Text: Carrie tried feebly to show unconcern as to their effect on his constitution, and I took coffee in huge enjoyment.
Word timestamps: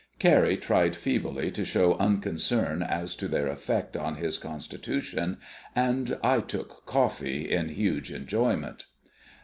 Carrie 0.17 0.57
tried 0.57 0.95
feebly 0.95 1.51
to 1.51 1.63
show 1.63 1.93
unconcern 1.99 2.81
as 2.81 3.15
to 3.15 3.27
their 3.27 3.45
effect 3.47 3.95
on 3.95 4.15
his 4.15 4.39
constitution, 4.39 5.37
and 5.75 6.17
I 6.23 6.39
took 6.39 6.87
coffee 6.87 7.47
in 7.51 7.69
huge 7.69 8.11
enjoyment. 8.11 8.87